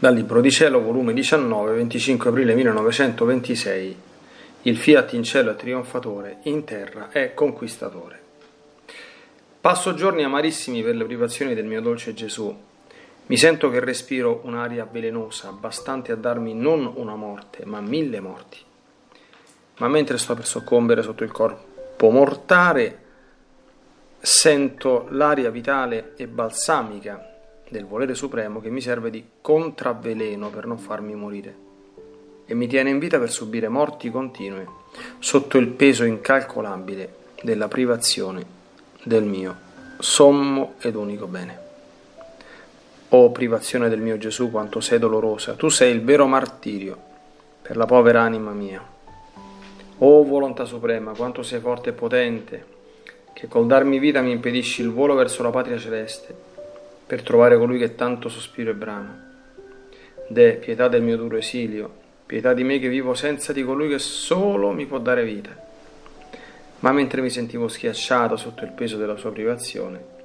[0.00, 3.96] Dal Libro di Cielo, volume 19, 25 aprile 1926.
[4.62, 8.20] Il fiat in cielo è trionfatore, in terra è conquistatore.
[9.60, 12.56] Passo giorni amarissimi per le privazioni del mio dolce Gesù.
[13.26, 18.58] Mi sento che respiro un'aria velenosa, bastante a darmi non una morte, ma mille morti.
[19.78, 22.98] Ma mentre sto per soccombere sotto il corpo mortale,
[24.20, 27.37] sento l'aria vitale e balsamica
[27.70, 31.66] del volere supremo che mi serve di contravveleno per non farmi morire
[32.46, 34.66] e mi tiene in vita per subire morti continue
[35.18, 38.56] sotto il peso incalcolabile della privazione
[39.02, 39.66] del mio
[39.98, 41.66] sommo ed unico bene.
[43.10, 46.96] O privazione del mio Gesù, quanto sei dolorosa, tu sei il vero martirio
[47.60, 48.82] per la povera anima mia.
[49.98, 52.66] O volontà suprema, quanto sei forte e potente,
[53.32, 56.47] che col darmi vita mi impedisci il volo verso la patria celeste
[57.08, 59.26] per trovare colui che tanto sospiro e bramo.
[60.28, 61.90] De, pietà del mio duro esilio,
[62.26, 65.56] pietà di me che vivo senza di colui che solo mi può dare vita.
[66.80, 70.16] Ma mentre mi sentivo schiacciato sotto il peso della sua privazione,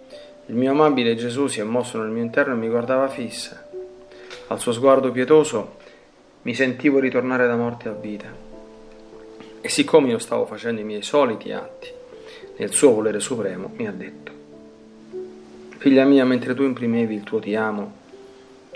[0.47, 3.65] il mio amabile Gesù si è mosso nel mio interno e mi guardava fissa.
[4.47, 5.77] Al suo sguardo pietoso
[6.41, 8.27] mi sentivo ritornare da morte a vita.
[9.61, 11.87] E siccome io stavo facendo i miei soliti atti,
[12.57, 14.31] nel suo volere supremo mi ha detto,
[15.83, 17.91] Figlia mia, mentre tu imprimevi il tuo ti amo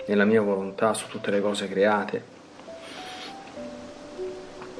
[0.08, 2.22] nella mia volontà su tutte le cose create,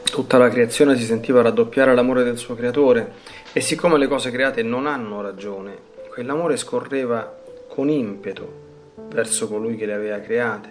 [0.05, 3.15] tutta la creazione si sentiva raddoppiare l'amore del suo creatore
[3.51, 5.75] e siccome le cose create non hanno ragione,
[6.12, 7.34] quell'amore scorreva
[7.67, 10.69] con impeto verso colui che le aveva create.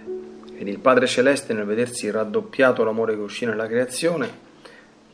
[0.55, 4.29] Ed il Padre Celeste, nel vedersi raddoppiato l'amore che uscì nella creazione,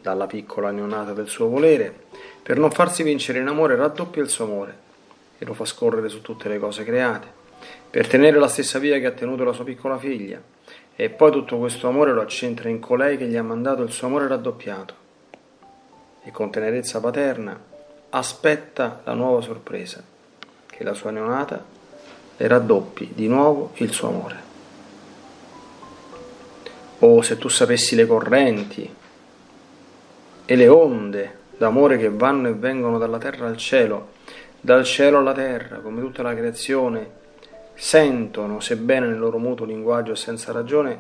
[0.02, 1.96] dalla piccola neonata del suo volere,
[2.44, 4.92] per non farsi vincere in amore, raddoppia il suo amore
[5.44, 7.28] e lo fa scorrere su tutte le cose create,
[7.90, 10.42] per tenere la stessa via che ha tenuto la sua piccola figlia,
[10.96, 14.08] e poi tutto questo amore lo accentra in colei che gli ha mandato il suo
[14.08, 14.96] amore raddoppiato,
[16.24, 17.60] e con tenerezza paterna
[18.10, 20.02] aspetta la nuova sorpresa,
[20.66, 21.64] che la sua neonata
[22.38, 24.52] le raddoppi di nuovo il suo amore.
[27.00, 28.96] O se tu sapessi le correnti
[30.46, 34.22] e le onde d'amore che vanno e vengono dalla terra al cielo,
[34.66, 37.06] dal cielo alla terra, come tutta la creazione,
[37.74, 40.98] sentono, sebbene nel loro mutuo linguaggio senza ragione,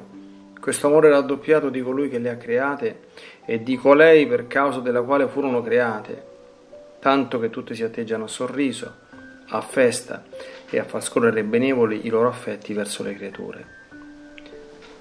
[0.59, 2.99] questo amore raddoppiato di colui che le ha create
[3.45, 6.21] e di colei per causa della quale furono create,
[6.99, 8.95] tanto che tutte si atteggiano a sorriso,
[9.47, 10.25] a festa
[10.69, 13.65] e a far scorrere benevoli i loro affetti verso le creature.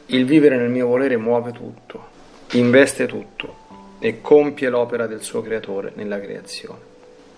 [0.06, 2.06] Il vivere nel mio volere muove tutto,
[2.52, 6.91] investe tutto e compie l'opera del suo creatore nella creazione.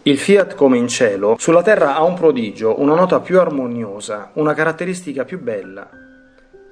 [0.07, 4.53] Il fiat come in cielo, sulla terra ha un prodigio, una nota più armoniosa, una
[4.53, 5.89] caratteristica più bella,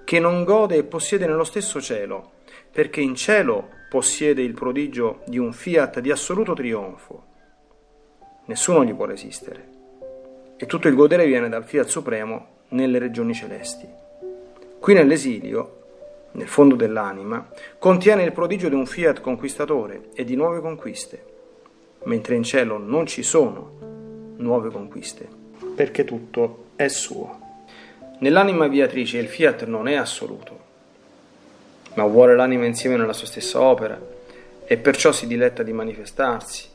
[0.05, 2.33] che non gode e possiede nello stesso cielo,
[2.71, 7.25] perché in cielo possiede il prodigio di un fiat di assoluto trionfo.
[8.45, 9.67] Nessuno gli può resistere.
[10.59, 13.89] E tutto il godere viene dal fiat supremo nelle regioni celesti.
[14.79, 15.79] Qui nell'esilio,
[16.33, 21.31] nel fondo dell'anima, contiene il prodigio di un fiat conquistatore e di nuove conquiste
[22.05, 25.29] mentre in cielo non ci sono nuove conquiste,
[25.75, 27.41] perché tutto è suo.
[28.19, 30.61] Nell'anima viatrice il fiat non è assoluto,
[31.95, 34.01] ma vuole l'anima insieme nella sua stessa opera
[34.65, 36.69] e perciò si diletta di manifestarsi,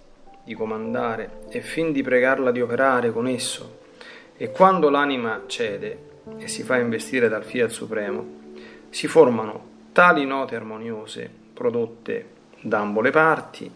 [0.44, 3.80] di comandare e fin di pregarla di operare con esso.
[4.38, 6.06] E quando l'anima cede
[6.38, 8.26] e si fa investire dal fiat supremo,
[8.90, 13.72] si formano tali note armoniose prodotte da ambo le parti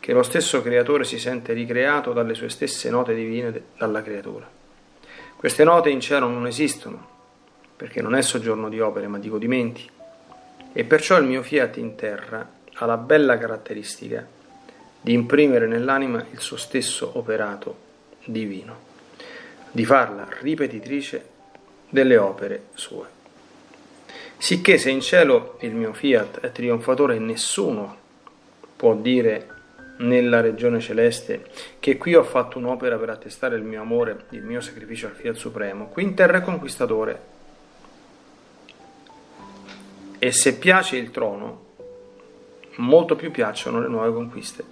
[0.00, 4.50] che lo stesso creatore si sente ricreato dalle sue stesse note divine dalla creatura.
[5.36, 7.08] Queste note in cielo non esistono,
[7.76, 9.88] perché non è soggiorno di opere ma di godimenti,
[10.72, 14.26] e perciò il mio fiat in terra ha la bella caratteristica
[15.00, 17.88] di imprimere nell'anima il suo stesso operato
[18.24, 18.78] divino,
[19.70, 21.28] di farla ripetitrice
[21.88, 23.18] delle opere sue.
[24.36, 27.96] Sicché se in cielo il mio fiat è trionfatore nessuno
[28.76, 29.58] può dire
[30.00, 31.46] nella regione celeste,
[31.78, 35.34] che qui ho fatto un'opera per attestare il mio amore, il mio sacrificio al Fiat
[35.34, 37.38] Supremo, qui in terra è conquistatore.
[40.18, 41.68] E se piace il trono,
[42.76, 44.64] molto più piacciono le nuove conquiste.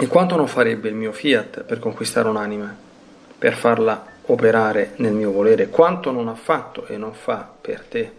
[0.00, 2.74] E quanto non farebbe il mio fiat per conquistare un'anima,
[3.36, 8.12] per farla operare nel mio volere, quanto non ha fatto e non fa per te.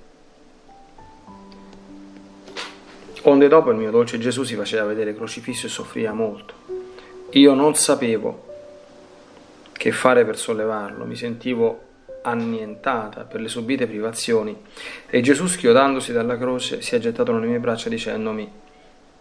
[3.24, 6.54] Onde dopo il mio dolce Gesù si faceva vedere crocifisso e soffriva molto.
[7.31, 8.48] Io non sapevo
[9.74, 11.88] che fare per sollevarlo, mi sentivo
[12.21, 14.56] annientata per le subite privazioni
[15.07, 18.51] e Gesù schiodandosi dalla croce si è gettato nelle mie braccia dicendomi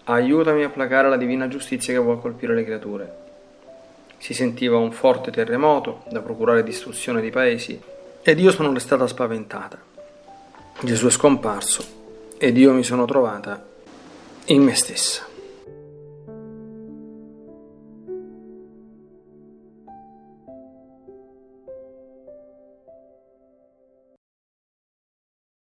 [0.05, 3.17] aiutami a placare la divina giustizia che vuole colpire le creature.
[4.17, 7.81] Si sentiva un forte terremoto da procurare distruzione di paesi
[8.23, 9.79] ed io sono restata spaventata.
[10.81, 11.85] Gesù è scomparso
[12.39, 13.68] ed io mi sono trovata
[14.49, 15.23] in me stessa.